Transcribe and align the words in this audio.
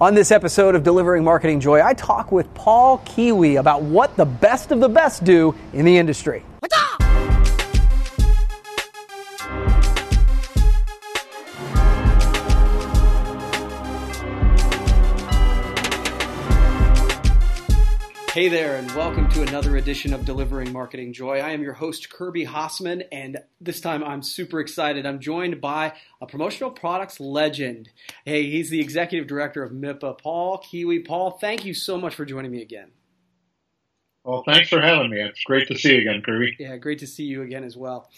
On 0.00 0.14
this 0.14 0.30
episode 0.30 0.76
of 0.76 0.84
Delivering 0.84 1.24
Marketing 1.24 1.58
Joy, 1.58 1.84
I 1.84 1.92
talk 1.92 2.30
with 2.30 2.54
Paul 2.54 2.98
Kiewiet 2.98 3.58
about 3.58 3.82
what 3.82 4.16
the 4.16 4.24
best 4.24 4.70
of 4.70 4.78
the 4.78 4.88
best 4.88 5.24
do 5.24 5.56
in 5.72 5.84
the 5.84 5.98
industry. 5.98 6.44
Hey 18.38 18.46
there, 18.46 18.76
and 18.76 18.88
welcome 18.92 19.28
to 19.30 19.42
another 19.42 19.78
edition 19.78 20.14
of 20.14 20.24
Delivering 20.24 20.72
Marketing 20.72 21.12
Joy. 21.12 21.40
I 21.40 21.50
am 21.50 21.60
your 21.60 21.72
host, 21.72 22.08
Kirby 22.08 22.46
Hasseman, 22.46 23.02
and 23.10 23.38
this 23.60 23.80
time 23.80 24.04
I'm 24.04 24.22
super 24.22 24.60
excited. 24.60 25.06
I'm 25.06 25.18
joined 25.18 25.60
by 25.60 25.94
a 26.20 26.26
promotional 26.26 26.70
products 26.70 27.18
legend. 27.18 27.90
Hey, 28.24 28.48
he's 28.48 28.70
the 28.70 28.80
executive 28.80 29.26
director 29.26 29.64
of 29.64 29.72
MIPA, 29.72 30.20
Paul 30.20 30.58
Kiewiet. 30.58 31.04
Paul, 31.04 31.32
thank 31.32 31.64
you 31.64 31.74
so 31.74 31.98
much 31.98 32.14
for 32.14 32.24
joining 32.24 32.52
me 32.52 32.62
again. 32.62 32.92
Well, 34.22 34.44
thanks 34.46 34.68
for 34.68 34.80
having 34.80 35.10
me. 35.10 35.20
It's 35.20 35.42
great 35.42 35.66
to 35.66 35.76
see 35.76 35.96
you 35.96 36.02
again, 36.02 36.22
Kirby. 36.22 36.54
Yeah, 36.60 36.76
great 36.76 37.00
to 37.00 37.08
see 37.08 37.24
you 37.24 37.42
again 37.42 37.64
as 37.64 37.76
well. 37.76 38.08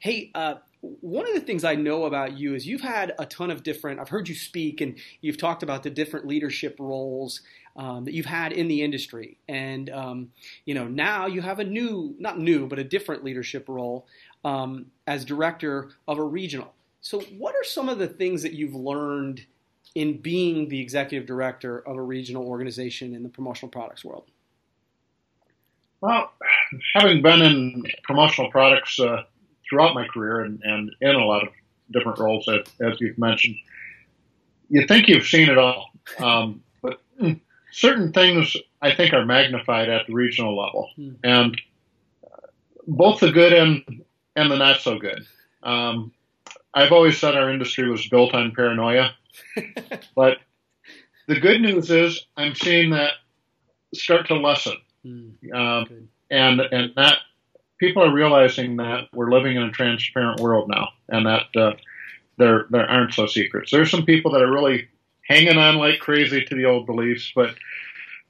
Hey, 0.00 0.30
uh, 0.34 0.54
one 0.80 1.26
of 1.26 1.34
the 1.34 1.40
things 1.40 1.64
I 1.64 1.74
know 1.74 2.04
about 2.04 2.36
you 2.38 2.54
is 2.54 2.66
you've 2.66 2.80
had 2.80 3.14
a 3.18 3.26
ton 3.26 3.50
of 3.50 3.62
different, 3.62 4.00
I've 4.00 4.08
heard 4.08 4.28
you 4.28 4.34
speak 4.34 4.80
and 4.80 4.98
you've 5.20 5.38
talked 5.38 5.62
about 5.62 5.82
the 5.82 5.90
different 5.90 6.26
leadership 6.26 6.76
roles 6.78 7.40
um, 7.76 8.04
that 8.04 8.14
you've 8.14 8.26
had 8.26 8.52
in 8.52 8.68
the 8.68 8.82
industry. 8.82 9.38
And, 9.48 9.90
um, 9.90 10.30
you 10.64 10.74
know, 10.74 10.86
now 10.86 11.26
you 11.26 11.42
have 11.42 11.58
a 11.58 11.64
new, 11.64 12.14
not 12.18 12.38
new, 12.38 12.66
but 12.66 12.78
a 12.78 12.84
different 12.84 13.24
leadership 13.24 13.68
role 13.68 14.06
um, 14.44 14.86
as 15.06 15.24
director 15.24 15.90
of 16.06 16.18
a 16.18 16.22
regional. 16.22 16.72
So, 17.00 17.20
what 17.38 17.54
are 17.54 17.64
some 17.64 17.88
of 17.88 17.98
the 17.98 18.08
things 18.08 18.42
that 18.42 18.52
you've 18.52 18.74
learned 18.74 19.44
in 19.94 20.20
being 20.20 20.68
the 20.68 20.80
executive 20.80 21.26
director 21.26 21.78
of 21.78 21.96
a 21.96 22.02
regional 22.02 22.46
organization 22.46 23.14
in 23.14 23.22
the 23.22 23.28
promotional 23.28 23.70
products 23.70 24.04
world? 24.04 24.24
Well, 26.00 26.32
having 26.94 27.22
been 27.22 27.42
in 27.42 27.84
promotional 28.02 28.50
products 28.50 28.98
uh, 29.00 29.22
throughout 29.68 29.94
my 29.94 30.06
career 30.06 30.40
and, 30.40 30.60
and, 30.62 30.90
in 31.00 31.14
a 31.14 31.24
lot 31.24 31.42
of 31.42 31.48
different 31.90 32.18
roles, 32.18 32.48
as, 32.48 32.66
as, 32.80 33.00
you've 33.00 33.18
mentioned, 33.18 33.56
you 34.68 34.86
think 34.86 35.08
you've 35.08 35.26
seen 35.26 35.48
it 35.48 35.58
all. 35.58 35.90
Um, 36.18 36.62
but 36.82 37.00
certain 37.72 38.12
things 38.12 38.56
I 38.80 38.94
think 38.94 39.12
are 39.12 39.24
magnified 39.24 39.88
at 39.88 40.06
the 40.06 40.14
regional 40.14 40.56
level, 40.56 40.90
hmm. 40.96 41.12
and 41.22 41.60
both 42.86 43.20
the 43.20 43.32
good 43.32 43.52
and 43.52 44.04
and 44.34 44.50
the 44.50 44.56
not 44.56 44.80
so 44.80 44.98
good. 44.98 45.26
Um, 45.62 46.12
I've 46.74 46.92
always 46.92 47.18
said 47.18 47.34
our 47.34 47.50
industry 47.50 47.88
was 47.88 48.06
built 48.08 48.34
on 48.34 48.52
paranoia, 48.52 49.14
but 50.14 50.38
the 51.26 51.40
good 51.40 51.60
news 51.60 51.90
is 51.90 52.26
I'm 52.36 52.54
seeing 52.54 52.90
that 52.90 53.12
start 53.94 54.28
to 54.28 54.34
lessen, 54.34 54.76
hmm. 55.02 55.30
um, 55.54 56.08
and 56.30 56.60
and 56.60 56.92
that 56.96 57.18
people 57.78 58.02
are 58.02 58.12
realizing 58.12 58.76
that 58.76 59.08
we're 59.12 59.30
living 59.30 59.56
in 59.56 59.62
a 59.62 59.70
transparent 59.70 60.40
world 60.40 60.68
now, 60.68 60.88
and 61.08 61.26
that 61.26 61.56
uh, 61.56 61.72
there 62.38 62.66
there 62.70 62.88
aren't 62.88 63.14
so 63.14 63.26
secrets. 63.26 63.70
There's 63.70 63.90
some 63.90 64.04
people 64.04 64.32
that 64.32 64.42
are 64.42 64.52
really 64.52 64.88
hanging 65.28 65.58
on 65.58 65.76
like 65.76 66.00
crazy 66.00 66.44
to 66.44 66.54
the 66.54 66.64
old 66.64 66.86
beliefs, 66.86 67.32
but 67.34 67.54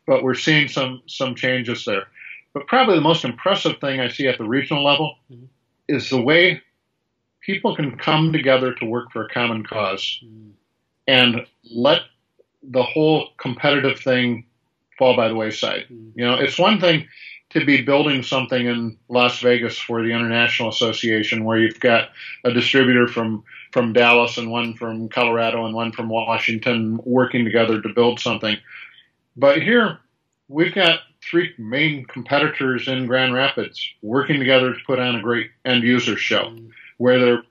but 0.07 0.23
we're 0.23 0.35
seeing 0.35 0.69
some 0.69 1.03
some 1.07 1.35
changes 1.35 1.85
there. 1.85 2.09
But 2.55 2.67
probably 2.67 2.95
the 2.95 3.03
most 3.03 3.25
impressive 3.25 3.79
thing 3.81 4.01
I 4.01 4.09
see 4.09 4.27
at 4.29 4.39
the 4.39 4.45
regional 4.45 4.85
level 4.85 5.17
mm-hmm. 5.31 5.45
is 5.89 6.09
the 6.09 6.21
way 6.21 6.63
people 7.43 7.77
can 7.77 7.97
come 7.97 8.33
together 8.33 8.75
to 8.75 8.87
work 8.87 9.13
for 9.13 9.25
a 9.25 9.29
common 9.29 9.63
because 9.63 10.21
mm-hmm. 10.25 10.51
and 11.07 11.47
let 11.71 12.01
the 12.63 12.83
whole 12.83 13.29
competitive 13.37 14.01
thing 14.01 14.45
fall 14.99 15.15
by 15.15 15.29
the 15.29 15.35
wayside. 15.35 15.85
Mm-hmm. 15.91 16.19
You 16.19 16.27
know, 16.27 16.35
it's 16.35 16.59
one 16.59 16.81
thing 16.81 17.07
to 17.51 17.65
be 17.65 17.83
building 17.83 18.23
something 18.23 18.67
in 18.67 18.99
Las 19.09 19.41
Vegas 19.41 19.79
for 19.79 20.03
the 20.03 20.11
International 20.11 20.69
Association 20.69 21.45
where 21.45 21.59
you've 21.59 21.81
got 21.81 22.11
a 22.45 22.53
distributor 22.53 23.07
from 23.07 23.45
from 23.73 23.93
Dallas 23.93 24.39
and 24.39 24.51
one 24.51 24.75
from 24.75 25.09
Colorado 25.09 25.65
and 25.65 25.75
one 25.75 25.93
from 25.93 26.09
Washington 26.09 26.99
working 27.05 27.45
together 27.45 27.81
to 27.81 27.89
build 27.91 28.21
something. 28.21 28.57
But 29.37 29.63
here 29.63 29.99
we've 30.49 30.75
got 30.75 31.01
three 31.23 31.53
main 31.59 32.05
competitors 32.07 32.89
in 32.89 33.07
Grand 33.07 33.35
Rapids 33.35 33.87
working 34.03 34.39
together 34.39 34.73
to 34.73 34.81
put 34.87 34.99
on 34.99 35.17
a 35.17 35.23
great 35.23 35.51
end 35.65 35.83
user 35.83 36.17
show 36.17 36.57
where 36.99 37.19
they're 37.19 37.43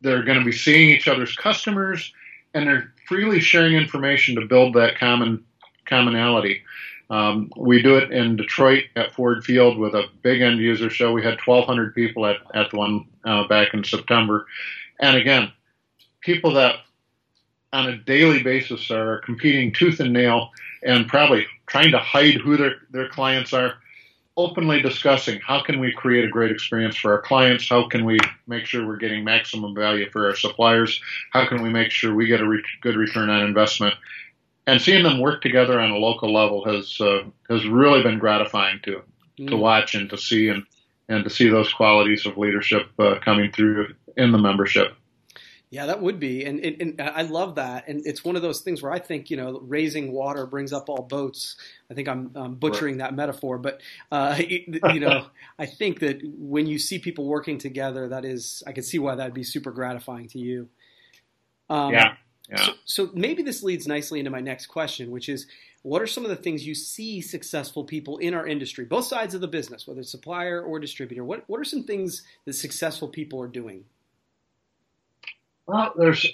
they're 0.00 0.22
going 0.22 0.38
to 0.38 0.44
be 0.44 0.52
seeing 0.52 0.90
each 0.90 1.08
other's 1.08 1.34
customers 1.34 2.12
and 2.52 2.68
they're 2.68 2.92
freely 3.08 3.40
sharing 3.40 3.74
information 3.74 4.34
to 4.34 4.46
build 4.46 4.74
that 4.74 4.98
common 4.98 5.44
commonality. 5.86 6.62
Um, 7.10 7.52
we 7.56 7.82
do 7.82 7.96
it 7.96 8.10
in 8.12 8.36
Detroit 8.36 8.84
at 8.96 9.12
Ford 9.12 9.44
Field 9.44 9.78
with 9.78 9.94
a 9.94 10.04
big 10.22 10.40
end 10.40 10.58
user 10.58 10.90
show. 10.90 11.12
We 11.12 11.22
had 11.22 11.38
1,200 11.44 11.94
people 11.94 12.26
at, 12.26 12.36
at 12.54 12.70
the 12.70 12.76
one 12.76 13.06
uh, 13.24 13.46
back 13.46 13.74
in 13.74 13.84
September. 13.84 14.46
And 15.00 15.16
again, 15.16 15.52
people 16.20 16.52
that 16.54 16.76
on 17.72 17.88
a 17.88 17.96
daily 17.98 18.42
basis 18.42 18.90
are 18.90 19.18
competing 19.18 19.72
tooth 19.72 20.00
and 20.00 20.12
nail 20.12 20.50
and 20.84 21.08
probably 21.08 21.46
trying 21.66 21.90
to 21.90 21.98
hide 21.98 22.34
who 22.34 22.56
their, 22.56 22.76
their 22.90 23.08
clients 23.08 23.52
are, 23.52 23.74
openly 24.36 24.82
discussing 24.82 25.40
how 25.40 25.62
can 25.62 25.78
we 25.78 25.92
create 25.92 26.24
a 26.24 26.28
great 26.28 26.50
experience 26.50 26.96
for 26.96 27.12
our 27.12 27.22
clients? 27.22 27.68
How 27.68 27.88
can 27.88 28.04
we 28.04 28.18
make 28.46 28.66
sure 28.66 28.86
we're 28.86 28.96
getting 28.96 29.22
maximum 29.24 29.74
value 29.74 30.10
for 30.10 30.26
our 30.26 30.34
suppliers? 30.34 31.00
How 31.32 31.46
can 31.46 31.62
we 31.62 31.68
make 31.68 31.90
sure 31.90 32.14
we 32.14 32.26
get 32.26 32.40
a 32.40 32.48
re- 32.48 32.62
good 32.80 32.96
return 32.96 33.30
on 33.30 33.42
investment? 33.42 33.94
And 34.66 34.80
seeing 34.80 35.02
them 35.02 35.20
work 35.20 35.42
together 35.42 35.80
on 35.80 35.90
a 35.90 35.96
local 35.96 36.32
level 36.32 36.64
has 36.64 37.00
uh, 37.00 37.22
has 37.48 37.66
really 37.66 38.02
been 38.02 38.18
gratifying 38.18 38.80
to 38.84 39.02
mm. 39.38 39.48
to 39.48 39.56
watch 39.56 39.94
and 39.94 40.10
to 40.10 40.18
see 40.18 40.48
and 40.48 40.64
and 41.08 41.24
to 41.24 41.30
see 41.30 41.48
those 41.48 41.72
qualities 41.72 42.26
of 42.26 42.38
leadership 42.38 42.88
uh, 42.98 43.16
coming 43.22 43.52
through 43.52 43.94
in 44.16 44.32
the 44.32 44.38
membership. 44.38 44.94
Yeah, 45.70 45.86
that 45.86 46.00
would 46.00 46.20
be, 46.20 46.44
and, 46.44 46.60
and, 46.60 46.80
and, 46.80 47.00
I 47.00 47.22
love 47.22 47.56
that. 47.56 47.88
And 47.88 48.06
it's 48.06 48.24
one 48.24 48.36
of 48.36 48.42
those 48.42 48.60
things 48.60 48.80
where 48.80 48.92
I 48.92 49.00
think 49.00 49.28
you 49.28 49.36
know, 49.36 49.58
raising 49.60 50.12
water 50.12 50.46
brings 50.46 50.72
up 50.72 50.88
all 50.88 51.02
boats. 51.02 51.56
I 51.90 51.94
think 51.94 52.06
I'm, 52.06 52.30
I'm 52.36 52.54
butchering 52.54 52.98
right. 52.98 53.06
that 53.06 53.16
metaphor, 53.16 53.58
but 53.58 53.80
uh, 54.12 54.40
you 54.48 55.00
know, 55.00 55.26
I 55.58 55.66
think 55.66 55.98
that 55.98 56.20
when 56.22 56.66
you 56.66 56.78
see 56.78 57.00
people 57.00 57.24
working 57.24 57.58
together, 57.58 58.08
that 58.10 58.24
is, 58.24 58.62
I 58.68 58.72
can 58.72 58.84
see 58.84 59.00
why 59.00 59.16
that'd 59.16 59.34
be 59.34 59.42
super 59.42 59.72
gratifying 59.72 60.28
to 60.28 60.38
you. 60.38 60.68
Um, 61.68 61.92
yeah. 61.92 62.14
So, 62.52 62.72
so 62.84 63.10
maybe 63.14 63.42
this 63.42 63.62
leads 63.62 63.86
nicely 63.86 64.18
into 64.18 64.30
my 64.30 64.40
next 64.40 64.66
question, 64.66 65.10
which 65.10 65.28
is 65.28 65.46
what 65.82 66.02
are 66.02 66.06
some 66.06 66.24
of 66.24 66.30
the 66.30 66.36
things 66.36 66.66
you 66.66 66.74
see 66.74 67.20
successful 67.20 67.84
people 67.84 68.18
in 68.18 68.34
our 68.34 68.46
industry, 68.46 68.84
both 68.84 69.06
sides 69.06 69.34
of 69.34 69.40
the 69.40 69.48
business, 69.48 69.86
whether 69.86 70.00
it's 70.00 70.10
supplier 70.10 70.62
or 70.62 70.78
distributor? 70.78 71.24
What, 71.24 71.44
what 71.46 71.58
are 71.60 71.64
some 71.64 71.84
things 71.84 72.22
that 72.44 72.52
successful 72.52 73.08
people 73.08 73.40
are 73.40 73.48
doing? 73.48 73.84
Well, 75.66 75.92
there's 75.96 76.26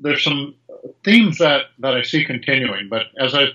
there's 0.00 0.22
some 0.22 0.54
themes 1.04 1.38
that, 1.38 1.66
that 1.80 1.94
I 1.94 2.02
see 2.02 2.24
continuing, 2.24 2.88
but 2.88 3.06
as 3.18 3.34
I 3.34 3.46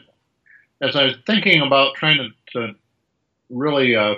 as 0.81 0.95
I 0.95 1.05
was 1.05 1.15
thinking 1.25 1.61
about 1.61 1.95
trying 1.95 2.17
to, 2.17 2.29
to 2.53 2.75
really 3.49 3.95
uh, 3.95 4.15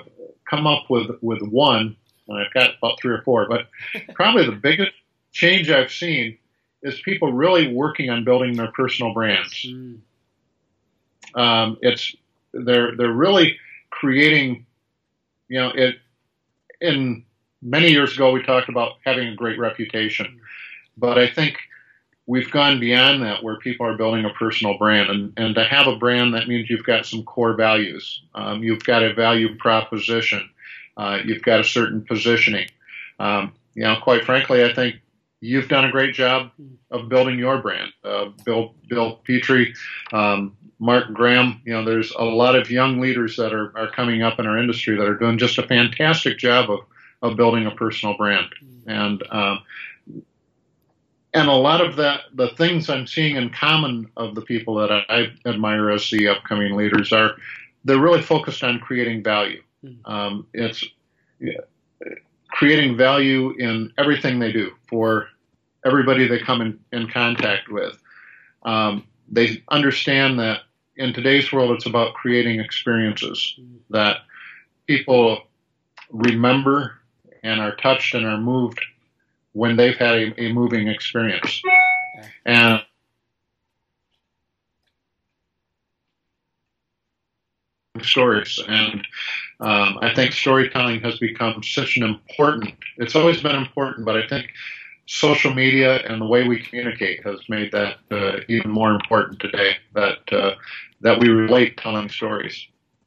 come 0.48 0.66
up 0.66 0.88
with 0.88 1.10
with 1.20 1.42
one, 1.42 1.96
and 2.28 2.38
I've 2.38 2.54
got 2.54 2.78
about 2.78 3.00
three 3.00 3.14
or 3.14 3.22
four, 3.22 3.48
but 3.48 3.68
probably 4.14 4.46
the 4.46 4.52
biggest 4.52 4.92
change 5.32 5.70
I've 5.70 5.92
seen 5.92 6.38
is 6.86 7.00
people 7.00 7.32
really 7.32 7.72
working 7.74 8.10
on 8.10 8.24
building 8.24 8.54
their 8.54 8.70
personal 8.70 9.12
brands. 9.12 9.66
Mm. 9.66 9.98
Um, 11.34 11.78
it's 11.82 12.14
they're 12.52 12.96
they're 12.96 13.12
really 13.12 13.58
creating, 13.90 14.66
you 15.48 15.60
know, 15.60 15.70
it. 15.74 15.96
In 16.80 17.24
many 17.62 17.88
years 17.88 18.14
ago, 18.14 18.30
we 18.30 18.42
talked 18.42 18.68
about 18.68 18.92
having 19.04 19.28
a 19.28 19.34
great 19.34 19.58
reputation, 19.58 20.40
but 20.96 21.18
I 21.18 21.26
think 21.26 21.56
we've 22.26 22.50
gone 22.50 22.78
beyond 22.78 23.22
that, 23.22 23.42
where 23.42 23.56
people 23.56 23.86
are 23.86 23.96
building 23.96 24.24
a 24.24 24.30
personal 24.30 24.78
brand, 24.78 25.10
and 25.10 25.32
and 25.36 25.54
to 25.56 25.64
have 25.64 25.88
a 25.88 25.96
brand 25.96 26.34
that 26.34 26.48
means 26.48 26.70
you've 26.70 26.84
got 26.84 27.06
some 27.06 27.24
core 27.24 27.54
values, 27.54 28.22
um, 28.34 28.62
you've 28.62 28.84
got 28.84 29.02
a 29.02 29.12
value 29.12 29.56
proposition, 29.56 30.48
uh, 30.96 31.18
you've 31.24 31.42
got 31.42 31.60
a 31.60 31.64
certain 31.64 32.02
positioning. 32.04 32.68
Um, 33.18 33.54
you 33.74 33.82
know, 33.82 33.96
quite 34.02 34.24
frankly, 34.24 34.64
I 34.64 34.72
think 34.72 34.96
you've 35.40 35.68
done 35.68 35.84
a 35.84 35.90
great 35.90 36.14
job 36.14 36.50
of 36.90 37.08
building 37.08 37.38
your 37.38 37.58
brand. 37.58 37.92
Uh, 38.04 38.26
Bill 38.44 38.74
Bill 38.88 39.20
Petrie, 39.24 39.74
um, 40.12 40.56
Mark 40.78 41.12
Graham. 41.12 41.60
You 41.64 41.74
know, 41.74 41.84
there's 41.84 42.12
a 42.12 42.24
lot 42.24 42.56
of 42.56 42.70
young 42.70 43.00
leaders 43.00 43.36
that 43.36 43.52
are, 43.52 43.76
are 43.76 43.90
coming 43.90 44.22
up 44.22 44.38
in 44.38 44.46
our 44.46 44.58
industry 44.58 44.96
that 44.96 45.06
are 45.06 45.16
doing 45.16 45.38
just 45.38 45.58
a 45.58 45.66
fantastic 45.66 46.38
job 46.38 46.70
of 46.70 46.80
of 47.22 47.36
building 47.36 47.66
a 47.66 47.70
personal 47.70 48.16
brand. 48.16 48.46
And 48.86 49.22
um, 49.30 49.62
and 51.34 51.48
a 51.48 51.52
lot 51.52 51.82
of 51.82 51.96
that, 51.96 52.22
the 52.34 52.48
things 52.56 52.88
I'm 52.88 53.06
seeing 53.06 53.36
in 53.36 53.50
common 53.50 54.10
of 54.16 54.34
the 54.34 54.40
people 54.40 54.76
that 54.76 54.90
I, 54.90 55.04
I 55.08 55.32
admire 55.46 55.90
as 55.90 56.08
the 56.10 56.28
upcoming 56.28 56.76
leaders 56.76 57.12
are, 57.12 57.32
they're 57.84 58.00
really 58.00 58.22
focused 58.22 58.64
on 58.64 58.78
creating 58.78 59.22
value. 59.22 59.62
Um, 60.06 60.46
it's 60.54 60.82
creating 62.56 62.96
value 62.96 63.50
in 63.58 63.92
everything 63.98 64.38
they 64.38 64.50
do 64.50 64.72
for 64.88 65.28
everybody 65.84 66.26
they 66.26 66.38
come 66.38 66.62
in, 66.62 66.80
in 66.90 67.06
contact 67.06 67.68
with. 67.68 67.98
Um, 68.62 69.06
they 69.30 69.62
understand 69.68 70.40
that 70.40 70.60
in 70.96 71.12
today's 71.12 71.52
world, 71.52 71.72
it's 71.72 71.84
about 71.84 72.14
creating 72.14 72.58
experiences 72.58 73.58
that 73.90 74.20
people 74.86 75.42
remember 76.10 76.98
and 77.42 77.60
are 77.60 77.76
touched 77.76 78.14
and 78.14 78.24
are 78.24 78.40
moved 78.40 78.80
when 79.52 79.76
they've 79.76 79.96
had 79.96 80.14
a, 80.14 80.42
a 80.42 80.50
moving 80.50 80.88
experience. 80.88 81.60
And 82.46 82.80
stories. 88.06 88.58
And 88.68 89.06
um, 89.60 89.98
I 90.00 90.12
think 90.14 90.32
storytelling 90.32 91.00
has 91.00 91.18
become 91.18 91.62
such 91.62 91.96
an 91.96 92.02
important, 92.02 92.74
it's 92.98 93.16
always 93.16 93.42
been 93.42 93.56
important, 93.56 94.06
but 94.06 94.16
I 94.16 94.26
think 94.26 94.48
social 95.06 95.54
media 95.54 95.98
and 96.08 96.20
the 96.20 96.26
way 96.26 96.46
we 96.46 96.60
communicate 96.60 97.24
has 97.24 97.40
made 97.48 97.72
that 97.72 97.98
uh, 98.10 98.40
even 98.48 98.70
more 98.70 98.92
important 98.92 99.40
today, 99.40 99.76
that, 99.94 100.32
uh, 100.32 100.54
that 101.00 101.20
we 101.20 101.28
relate 101.28 101.76
telling 101.76 102.08
stories. 102.08 102.66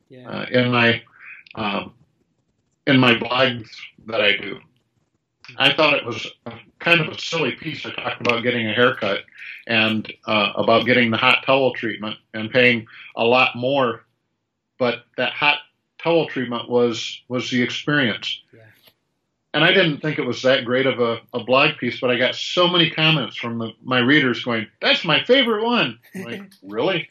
Yeah. 0.09 0.29
Uh, 0.29 0.45
in 0.51 0.71
my, 0.71 1.01
um, 1.55 1.93
in 2.87 2.99
my 2.99 3.13
blogs 3.13 3.69
that 4.07 4.21
I 4.21 4.37
do, 4.37 4.59
I 5.57 5.73
thought 5.73 5.95
it 5.95 6.05
was 6.05 6.27
kind 6.79 7.01
of 7.01 7.09
a 7.09 7.19
silly 7.19 7.53
piece. 7.53 7.85
I 7.85 7.91
talked 7.91 8.21
about 8.21 8.43
getting 8.43 8.67
a 8.67 8.73
haircut 8.73 9.23
and 9.67 10.11
uh, 10.25 10.53
about 10.55 10.85
getting 10.85 11.11
the 11.11 11.17
hot 11.17 11.43
towel 11.45 11.73
treatment 11.73 12.17
and 12.33 12.51
paying 12.51 12.87
a 13.15 13.23
lot 13.23 13.55
more 13.55 14.05
but 14.79 15.03
that 15.17 15.33
hot 15.33 15.59
towel 16.01 16.27
treatment 16.27 16.67
was 16.67 17.21
was 17.27 17.51
the 17.51 17.61
experience. 17.61 18.41
Yeah. 18.51 18.61
And 19.53 19.63
I 19.63 19.73
didn't 19.73 19.99
think 19.99 20.19
it 20.19 20.25
was 20.25 20.43
that 20.43 20.63
great 20.63 20.85
of 20.85 20.99
a, 20.99 21.19
a 21.33 21.43
blog 21.43 21.77
piece, 21.77 21.99
but 21.99 22.11
I 22.11 22.17
got 22.17 22.35
so 22.35 22.67
many 22.67 22.89
comments 22.89 23.35
from 23.35 23.57
the, 23.57 23.71
my 23.83 23.99
readers 23.99 24.43
going, 24.43 24.67
"That's 24.81 25.03
my 25.03 25.23
favorite 25.23 25.63
one." 25.63 25.99
I'm 26.15 26.23
like, 26.23 26.51
really? 26.63 27.09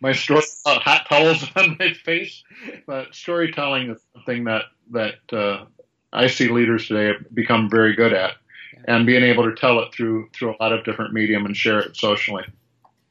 My 0.00 0.12
story 0.12 0.42
about 0.64 0.82
hot 0.82 1.06
towels 1.08 1.44
on 1.56 1.76
my 1.78 1.92
face, 1.92 2.42
but 2.86 3.14
storytelling 3.14 3.90
is 3.90 4.00
something 4.14 4.44
that 4.44 4.64
that 4.90 5.32
uh, 5.32 5.64
I 6.12 6.26
see 6.28 6.48
leaders 6.48 6.86
today 6.86 7.18
become 7.32 7.70
very 7.70 7.94
good 7.94 8.12
at, 8.12 8.34
yeah. 8.74 8.96
and 8.96 9.06
being 9.06 9.22
able 9.22 9.44
to 9.44 9.54
tell 9.54 9.80
it 9.80 9.92
through 9.92 10.28
through 10.34 10.54
a 10.54 10.62
lot 10.62 10.72
of 10.72 10.84
different 10.84 11.14
medium 11.14 11.46
and 11.46 11.56
share 11.56 11.80
it 11.80 11.96
socially. 11.96 12.44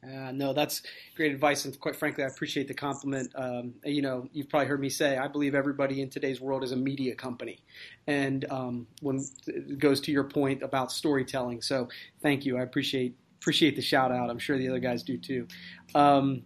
Uh, 0.02 0.32
no, 0.32 0.54
that's 0.54 0.82
great 1.14 1.30
advice, 1.30 1.66
and 1.66 1.78
quite 1.78 1.94
frankly, 1.94 2.24
I 2.24 2.28
appreciate 2.28 2.68
the 2.68 2.74
compliment. 2.74 3.30
Um, 3.34 3.74
you 3.84 4.00
know, 4.00 4.28
you've 4.32 4.48
probably 4.48 4.66
heard 4.66 4.80
me 4.80 4.88
say 4.88 5.18
I 5.18 5.28
believe 5.28 5.54
everybody 5.54 6.00
in 6.00 6.08
today's 6.08 6.40
world 6.40 6.64
is 6.64 6.72
a 6.72 6.76
media 6.76 7.14
company, 7.14 7.62
and 8.06 8.50
um, 8.50 8.86
when 9.02 9.22
it 9.46 9.78
goes 9.78 10.00
to 10.02 10.12
your 10.12 10.24
point 10.24 10.62
about 10.62 10.90
storytelling, 10.90 11.60
so 11.60 11.88
thank 12.22 12.46
you. 12.46 12.56
I 12.56 12.62
appreciate 12.62 13.14
appreciate 13.40 13.76
the 13.76 13.82
shout 13.82 14.10
out. 14.10 14.30
I'm 14.30 14.38
sure 14.38 14.56
the 14.56 14.70
other 14.70 14.78
guys 14.78 15.02
do 15.02 15.18
too. 15.18 15.46
Um, 15.94 16.44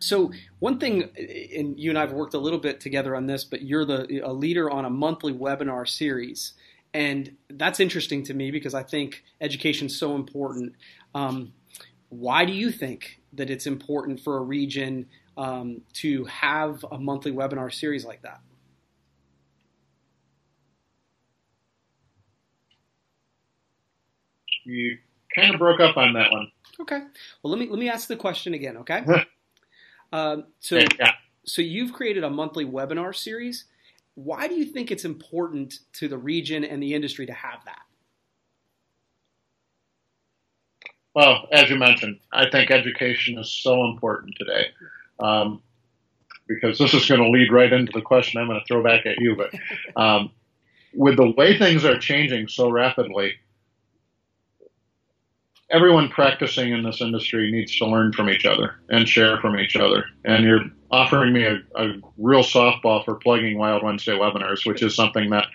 so 0.00 0.32
one 0.58 0.78
thing, 0.78 1.10
and 1.54 1.78
you 1.78 1.90
and 1.90 1.98
I 1.98 2.02
have 2.02 2.12
worked 2.12 2.32
a 2.32 2.38
little 2.38 2.58
bit 2.58 2.80
together 2.80 3.14
on 3.14 3.26
this, 3.26 3.44
but 3.44 3.60
you're 3.60 3.84
the 3.84 4.22
a 4.24 4.32
leader 4.32 4.70
on 4.70 4.86
a 4.86 4.90
monthly 4.90 5.34
webinar 5.34 5.86
series, 5.86 6.54
and 6.94 7.36
that's 7.50 7.80
interesting 7.80 8.22
to 8.24 8.32
me 8.32 8.50
because 8.50 8.72
I 8.72 8.82
think 8.82 9.24
education 9.42 9.88
is 9.88 9.98
so 9.98 10.14
important. 10.14 10.72
Um, 11.14 11.52
why 12.08 12.44
do 12.44 12.52
you 12.52 12.70
think 12.70 13.20
that 13.34 13.50
it's 13.50 13.66
important 13.66 14.20
for 14.20 14.38
a 14.38 14.42
region 14.42 15.06
um, 15.36 15.82
to 15.94 16.24
have 16.24 16.84
a 16.90 16.98
monthly 16.98 17.32
webinar 17.32 17.72
series 17.72 18.04
like 18.04 18.22
that? 18.22 18.40
You 24.64 24.98
kind 25.34 25.52
of 25.52 25.58
broke 25.58 25.80
up 25.80 25.96
on 25.96 26.12
that 26.14 26.30
one. 26.30 26.50
Okay. 26.80 27.00
Well, 27.42 27.50
let 27.50 27.58
me 27.58 27.68
let 27.68 27.78
me 27.78 27.88
ask 27.88 28.08
the 28.08 28.16
question 28.16 28.54
again. 28.54 28.78
Okay. 28.78 29.02
um, 30.12 30.44
so, 30.60 30.76
yeah. 30.76 31.12
so 31.44 31.62
you've 31.62 31.92
created 31.92 32.24
a 32.24 32.30
monthly 32.30 32.66
webinar 32.66 33.14
series. 33.14 33.64
Why 34.14 34.48
do 34.48 34.54
you 34.54 34.66
think 34.66 34.90
it's 34.90 35.04
important 35.04 35.78
to 35.94 36.08
the 36.08 36.18
region 36.18 36.64
and 36.64 36.82
the 36.82 36.94
industry 36.94 37.24
to 37.26 37.32
have 37.32 37.64
that? 37.64 37.82
Well, 41.18 41.48
as 41.50 41.68
you 41.68 41.74
mentioned, 41.74 42.20
I 42.30 42.48
think 42.48 42.70
education 42.70 43.40
is 43.40 43.52
so 43.52 43.84
important 43.86 44.36
today. 44.38 44.66
Um, 45.18 45.60
because 46.46 46.78
this 46.78 46.94
is 46.94 47.08
going 47.08 47.20
to 47.20 47.28
lead 47.28 47.50
right 47.50 47.72
into 47.72 47.90
the 47.92 48.02
question 48.02 48.40
I'm 48.40 48.46
going 48.46 48.60
to 48.60 48.64
throw 48.66 48.84
back 48.84 49.04
at 49.04 49.18
you. 49.18 49.34
But 49.34 49.52
um, 50.00 50.30
with 50.94 51.16
the 51.16 51.32
way 51.32 51.58
things 51.58 51.84
are 51.84 51.98
changing 51.98 52.46
so 52.46 52.70
rapidly, 52.70 53.32
everyone 55.70 56.08
practicing 56.08 56.72
in 56.72 56.84
this 56.84 57.00
industry 57.00 57.50
needs 57.50 57.76
to 57.78 57.86
learn 57.86 58.12
from 58.12 58.30
each 58.30 58.46
other 58.46 58.76
and 58.88 59.08
share 59.08 59.40
from 59.40 59.58
each 59.58 59.74
other. 59.74 60.04
And 60.24 60.44
you're 60.44 60.66
offering 60.90 61.32
me 61.32 61.44
a, 61.44 61.58
a 61.74 61.94
real 62.16 62.42
softball 62.42 63.04
for 63.04 63.16
plugging 63.16 63.58
Wild 63.58 63.82
Wednesday 63.82 64.12
webinars, 64.12 64.64
which 64.64 64.82
is 64.82 64.94
something 64.94 65.30
that, 65.30 65.46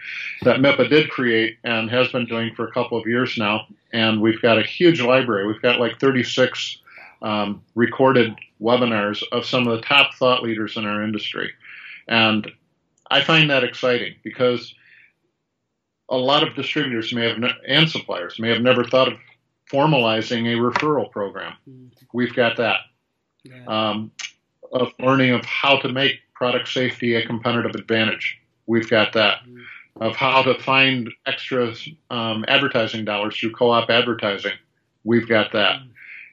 that 0.43 0.57
MIPA 0.57 0.89
did 0.89 1.09
create 1.09 1.57
and 1.63 1.89
has 1.89 2.09
been 2.09 2.25
doing 2.25 2.53
for 2.53 2.67
a 2.67 2.71
couple 2.71 2.97
of 2.97 3.07
years 3.07 3.37
now. 3.37 3.65
And 3.91 4.21
we've 4.21 4.41
got 4.41 4.59
a 4.59 4.63
huge 4.63 5.01
library. 5.01 5.47
We've 5.47 5.61
got 5.61 5.79
like 5.79 5.99
36 5.99 6.77
um, 7.21 7.63
recorded 7.73 8.35
webinars 8.61 9.23
of 9.31 9.45
some 9.45 9.67
of 9.67 9.75
the 9.75 9.85
top 9.85 10.13
thought 10.15 10.43
leaders 10.43 10.77
in 10.77 10.85
our 10.85 11.03
industry. 11.03 11.51
And 12.07 12.51
I 13.09 13.21
find 13.21 13.49
that 13.49 13.63
exciting 13.63 14.15
because 14.23 14.73
a 16.09 16.17
lot 16.17 16.47
of 16.47 16.55
distributors 16.55 17.13
may 17.13 17.29
have, 17.29 17.39
ne- 17.39 17.55
and 17.67 17.89
suppliers 17.89 18.39
may 18.39 18.49
have 18.49 18.61
never 18.61 18.83
thought 18.83 19.07
of 19.07 19.17
formalizing 19.71 20.45
a 20.53 20.57
referral 20.57 21.09
program. 21.09 21.53
Mm-hmm. 21.67 21.87
We've 22.13 22.35
got 22.35 22.57
that. 22.57 22.81
Yeah. 23.43 23.65
Um, 23.65 24.11
of 24.73 24.91
learning 24.99 25.31
of 25.31 25.45
how 25.45 25.77
to 25.77 25.89
make 25.89 26.19
product 26.33 26.67
safety 26.67 27.15
a 27.15 27.25
competitive 27.25 27.75
advantage. 27.75 28.39
We've 28.65 28.89
got 28.89 29.13
that. 29.13 29.43
Mm-hmm. 29.43 29.61
Of 30.01 30.15
how 30.15 30.41
to 30.41 30.59
find 30.59 31.11
extra 31.27 31.73
um, 32.09 32.43
advertising 32.47 33.05
dollars 33.05 33.37
through 33.37 33.51
co-op 33.51 33.91
advertising. 33.91 34.53
We've 35.03 35.29
got 35.29 35.51
that. 35.51 35.75
Mm-hmm. 35.75 35.89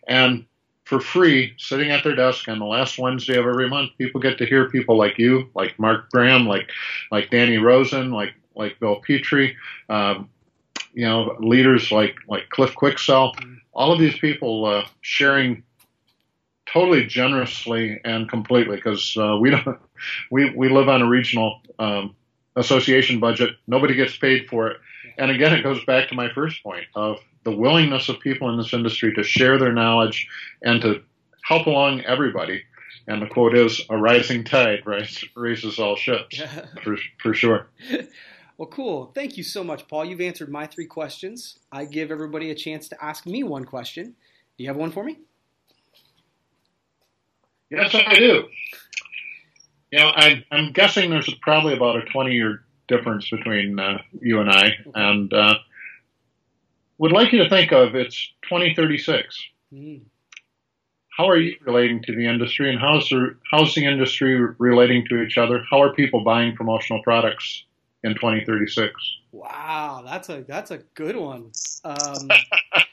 And 0.08 0.46
for 0.84 0.98
free, 0.98 1.54
sitting 1.56 1.90
at 1.90 2.02
their 2.02 2.16
desk 2.16 2.48
on 2.48 2.58
the 2.58 2.64
last 2.64 2.98
Wednesday 2.98 3.38
of 3.38 3.46
every 3.46 3.69
month, 3.69 3.90
people 3.96 4.20
get 4.20 4.38
to 4.38 4.46
hear 4.46 4.69
people 4.70 4.96
like 4.96 5.19
you, 5.19 5.48
like 5.54 5.78
Mark 5.78 6.10
Graham, 6.10 6.46
like 6.46 6.70
like 7.12 7.31
Danny 7.31 7.58
Rosin, 7.58 8.10
like 8.10 8.34
like 8.56 8.81
Bill 8.81 8.96
Petrie, 8.96 9.56
um, 9.88 10.28
you 10.92 11.04
know, 11.04 11.37
leaders 11.38 11.92
like 11.92 12.16
like 12.26 12.48
Cliff 12.48 12.75
Quicksell, 12.75 13.34
mm-hmm. 13.37 13.54
all 13.72 13.92
of 13.92 14.00
these 14.00 14.19
people 14.19 14.64
uh, 14.64 14.84
sharing 15.02 15.62
totally 16.72 17.06
generously 17.06 18.00
and 18.05 18.28
completely 18.28 18.76
because 18.76 19.16
uh, 19.16 19.37
we 19.40 19.50
don't 19.50 19.78
we 20.30 20.50
we 20.54 20.68
live 20.68 20.88
on 20.88 21.02
a 21.02 21.09
regional 21.09 21.61
um, 21.78 22.14
association 22.56 23.21
budget. 23.21 23.50
Nobody 23.66 23.94
gets 23.94 24.16
paid 24.16 24.47
for 24.49 24.68
it, 24.68 24.78
and 25.18 25.30
again, 25.30 25.52
it 25.52 25.62
goes 25.62 25.85
back 25.85 26.09
to 26.09 26.14
my 26.14 26.33
first 26.33 26.62
point 26.62 26.87
of 26.94 27.18
the 27.44 27.52
willingness 27.52 28.09
of 28.09 28.21
people 28.21 28.50
in 28.50 28.59
this 28.59 28.73
industry 28.73 29.14
to 29.14 29.23
share 29.23 29.59
their 29.59 29.73
knowledge 29.73 30.28
and 30.62 30.80
to 30.83 31.02
help 31.44 31.66
along 31.66 32.02
everybody. 32.02 32.62
And 33.06 33.23
the 33.23 33.26
quote 33.26 33.56
is, 33.56 33.80
"A 33.88 33.97
rising 33.97 34.44
tide 34.44 34.83
raises 35.35 35.78
all 35.78 35.97
ships," 35.97 36.40
for, 36.83 36.97
for 37.18 37.35
sure. 37.35 37.68
Well, 38.59 38.68
cool. 38.68 39.11
Thank 39.14 39.38
you 39.38 39.42
so 39.42 39.64
much, 39.64 39.88
Paul. 39.88 40.04
You've 40.04 40.21
answered 40.21 40.50
my 40.50 40.66
three 40.66 40.85
questions. 40.85 41.61
I 41.73 41.87
give 41.87 42.11
everybody 42.11 42.50
a 42.50 42.54
chance 42.54 42.90
to 42.90 43.02
ask 43.02 43.25
me 43.25 43.42
one 43.42 43.64
question. 43.64 44.16
Do 44.59 44.64
you 44.64 44.68
have 44.68 44.76
one 44.76 44.90
for 44.90 45.02
me? 45.02 45.16
Yes, 47.70 47.94
I 47.94 48.14
do. 48.14 48.48
You 49.92 49.98
know, 49.98 50.08
I, 50.08 50.44
am 50.50 50.72
guessing 50.72 51.10
there's 51.10 51.32
probably 51.42 51.74
about 51.74 51.96
a 51.96 52.02
20 52.02 52.32
year 52.32 52.62
difference 52.88 53.28
between 53.30 53.78
uh, 53.78 53.98
you 54.20 54.40
and 54.40 54.50
I, 54.50 54.72
and 54.94 55.32
uh, 55.32 55.54
would 56.98 57.12
like 57.12 57.32
you 57.32 57.42
to 57.42 57.48
think 57.48 57.72
of 57.72 57.94
it's 57.94 58.32
2036. 58.48 59.38
Mm. 59.72 60.02
How 61.16 61.28
are 61.28 61.36
you 61.36 61.56
relating 61.66 62.02
to 62.04 62.14
the 62.14 62.26
industry, 62.26 62.70
and 62.70 62.80
how's 62.80 63.08
the, 63.08 63.36
how's 63.50 63.74
the 63.74 63.84
industry 63.84 64.40
relating 64.58 65.06
to 65.08 65.22
each 65.22 65.38
other? 65.38 65.62
How 65.70 65.82
are 65.82 65.92
people 65.92 66.24
buying 66.24 66.56
promotional 66.56 67.02
products 67.02 67.64
in 68.02 68.14
2036. 68.14 68.92
Wow, 69.32 70.02
that's 70.04 70.28
a 70.28 70.42
that's 70.42 70.70
a 70.70 70.78
good 70.94 71.16
one. 71.16 71.52
Um, 71.84 72.28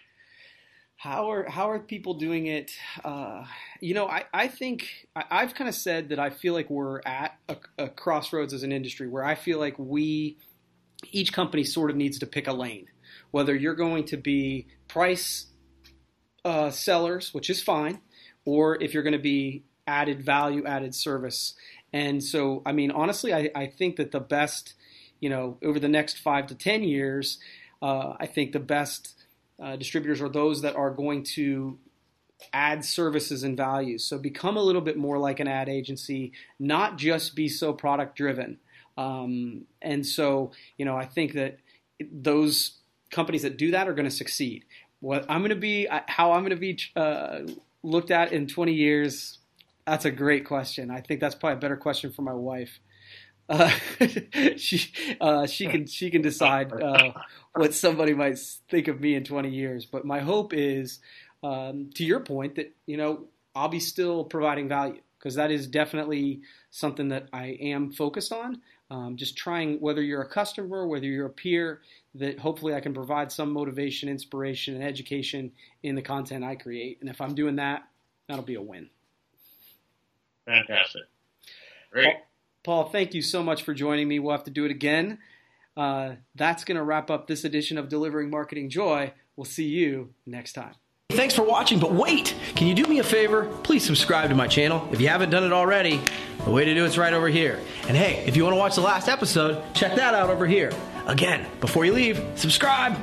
how 0.97 1.31
are 1.31 1.47
how 1.47 1.69
are 1.69 1.79
people 1.79 2.15
doing 2.15 2.47
it? 2.47 2.71
Uh, 3.03 3.45
you 3.79 3.93
know, 3.93 4.07
I 4.07 4.25
I 4.33 4.47
think 4.47 4.87
I, 5.15 5.41
have 5.41 5.55
kind 5.55 5.69
of 5.69 5.75
said 5.75 6.09
that 6.09 6.19
I 6.19 6.29
feel 6.31 6.53
like 6.53 6.69
we're 6.69 7.01
at 7.05 7.37
a, 7.47 7.57
a, 7.77 7.89
crossroads 7.89 8.53
as 8.53 8.63
an 8.63 8.71
industry 8.71 9.07
where 9.07 9.23
I 9.23 9.35
feel 9.35 9.59
like 9.59 9.77
we 9.77 10.37
each 11.11 11.31
company 11.31 11.63
sort 11.63 11.91
of 11.91 11.95
needs 11.95 12.19
to 12.19 12.25
pick 12.25 12.47
a 12.47 12.53
lane. 12.53 12.87
Whether 13.31 13.55
you're 13.55 13.75
going 13.75 14.05
to 14.05 14.17
be 14.17 14.67
price 14.87 15.47
uh, 16.43 16.71
sellers, 16.71 17.33
which 17.33 17.49
is 17.49 17.61
fine, 17.61 18.01
or 18.43 18.81
if 18.81 18.93
you're 18.93 19.03
going 19.03 19.13
to 19.13 19.19
be 19.19 19.63
added 19.85 20.23
value, 20.23 20.65
added 20.65 20.95
service. 20.95 21.53
And 21.93 22.23
so, 22.23 22.61
I 22.65 22.73
mean, 22.73 22.91
honestly, 22.91 23.33
I, 23.33 23.49
I 23.55 23.67
think 23.67 23.95
that 23.97 24.11
the 24.11 24.19
best 24.19 24.73
you 25.19 25.29
know, 25.29 25.57
over 25.63 25.79
the 25.79 25.87
next 25.87 26.19
five 26.19 26.47
to 26.47 26.55
10 26.55 26.83
years, 26.83 27.39
uh, 27.81 28.13
I 28.19 28.25
think 28.25 28.51
the 28.51 28.59
best 28.59 29.15
uh, 29.61 29.75
distributors 29.75 30.21
are 30.21 30.29
those 30.29 30.61
that 30.61 30.75
are 30.75 30.91
going 30.91 31.23
to 31.23 31.77
add 32.53 32.85
services 32.85 33.43
and 33.43 33.57
values. 33.57 34.03
So 34.03 34.17
become 34.17 34.57
a 34.57 34.61
little 34.61 34.81
bit 34.81 34.97
more 34.97 35.17
like 35.17 35.39
an 35.39 35.47
ad 35.47 35.69
agency, 35.69 36.33
not 36.59 36.97
just 36.97 37.35
be 37.35 37.49
so 37.49 37.73
product 37.73 38.15
driven. 38.15 38.59
Um, 38.97 39.65
and 39.81 40.05
so, 40.05 40.51
you 40.77 40.85
know, 40.85 40.95
I 40.95 41.05
think 41.05 41.33
that 41.33 41.57
those 41.99 42.77
companies 43.09 43.43
that 43.43 43.57
do 43.57 43.71
that 43.71 43.87
are 43.87 43.93
going 43.93 44.09
to 44.09 44.15
succeed. 44.15 44.65
What 44.99 45.25
I'm 45.29 45.41
going 45.41 45.49
to 45.49 45.55
be, 45.55 45.87
how 46.07 46.33
I'm 46.33 46.41
going 46.41 46.51
to 46.51 46.55
be 46.55 46.79
uh, 46.95 47.41
looked 47.83 48.11
at 48.11 48.31
in 48.33 48.47
20 48.47 48.73
years, 48.73 49.39
that's 49.85 50.05
a 50.05 50.11
great 50.11 50.45
question. 50.45 50.91
I 50.91 51.01
think 51.01 51.19
that's 51.19 51.35
probably 51.35 51.57
a 51.57 51.59
better 51.59 51.77
question 51.77 52.11
for 52.11 52.23
my 52.23 52.33
wife. 52.33 52.79
Uh, 53.49 53.69
she 54.57 54.91
uh, 55.21 55.47
she 55.47 55.67
can 55.67 55.85
she 55.85 56.09
can 56.09 56.21
decide 56.21 56.71
uh, 56.73 57.11
what 57.53 57.73
somebody 57.73 58.13
might 58.13 58.37
think 58.69 58.87
of 58.87 58.99
me 58.99 59.15
in 59.15 59.23
20 59.23 59.49
years. 59.49 59.85
But 59.85 60.05
my 60.05 60.19
hope 60.19 60.53
is, 60.53 60.99
um, 61.43 61.89
to 61.95 62.03
your 62.03 62.19
point, 62.19 62.55
that 62.55 62.73
you 62.85 62.97
know 62.97 63.25
I'll 63.55 63.69
be 63.69 63.79
still 63.79 64.23
providing 64.23 64.67
value 64.67 65.01
because 65.17 65.35
that 65.35 65.51
is 65.51 65.67
definitely 65.67 66.41
something 66.71 67.09
that 67.09 67.27
I 67.33 67.57
am 67.61 67.91
focused 67.91 68.31
on. 68.31 68.61
Um, 68.89 69.17
just 69.17 69.35
trying 69.35 69.81
whether 69.81 70.01
you're 70.01 70.21
a 70.21 70.29
customer, 70.29 70.87
whether 70.87 71.05
you're 71.05 71.25
a 71.25 71.29
peer, 71.29 71.81
that 72.15 72.39
hopefully 72.39 72.73
I 72.73 72.79
can 72.79 72.93
provide 72.93 73.31
some 73.31 73.51
motivation, 73.51 74.07
inspiration, 74.07 74.75
and 74.75 74.83
education 74.83 75.51
in 75.83 75.95
the 75.95 76.01
content 76.01 76.43
I 76.45 76.55
create. 76.55 76.99
And 77.01 77.09
if 77.09 77.19
I'm 77.19 77.35
doing 77.35 77.57
that, 77.57 77.83
that'll 78.27 78.45
be 78.45 78.55
a 78.55 78.61
win. 78.61 78.89
Fantastic. 80.45 81.03
Great. 81.91 82.07
Paul, 82.07 82.27
Paul 82.67 82.89
thank 82.89 83.13
you 83.13 83.21
so 83.21 83.41
much 83.41 83.63
for 83.63 83.73
joining 83.73 84.09
me. 84.09 84.19
We'll 84.19 84.33
have 84.33 84.43
to 84.43 84.51
do 84.51 84.65
it 84.65 84.71
again. 84.71 85.19
Uh, 85.77 86.15
that's 86.35 86.65
going 86.65 86.75
to 86.75 86.83
wrap 86.83 87.09
up 87.09 87.25
this 87.25 87.45
edition 87.45 87.77
of 87.77 87.87
Delivering 87.87 88.29
Marketing 88.29 88.69
Joy. 88.69 89.13
We'll 89.37 89.45
see 89.45 89.67
you 89.67 90.13
next 90.25 90.51
time. 90.51 90.73
Thanks 91.11 91.33
for 91.33 91.43
watching, 91.43 91.79
but 91.79 91.93
wait! 91.93 92.35
Can 92.57 92.67
you 92.67 92.73
do 92.75 92.83
me 92.83 92.99
a 92.99 93.05
favor? 93.05 93.45
Please 93.63 93.85
subscribe 93.85 94.27
to 94.31 94.35
my 94.35 94.47
channel 94.47 94.85
if 94.91 94.99
you 94.99 95.07
haven't 95.07 95.29
done 95.29 95.45
it 95.45 95.53
already. 95.53 96.01
The 96.43 96.51
way 96.51 96.65
to 96.65 96.73
do 96.73 96.83
it's 96.83 96.97
right 96.97 97.13
over 97.13 97.29
here. 97.29 97.57
And 97.87 97.95
hey, 97.95 98.25
if 98.27 98.35
you 98.35 98.43
want 98.43 98.53
to 98.53 98.59
watch 98.59 98.75
the 98.75 98.81
last 98.81 99.07
episode, 99.07 99.63
check 99.73 99.95
that 99.95 100.13
out 100.13 100.29
over 100.29 100.45
here. 100.45 100.73
Again, 101.05 101.47
before 101.61 101.85
you 101.85 101.93
leave, 101.93 102.21
subscribe! 102.35 102.97